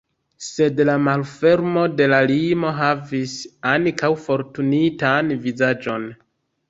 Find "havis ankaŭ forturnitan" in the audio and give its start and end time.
2.79-5.31